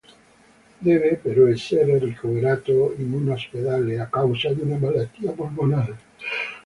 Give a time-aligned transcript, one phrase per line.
[0.79, 5.97] Deve però essere ricoverato in un ospedale a causa di una malattia polmonare.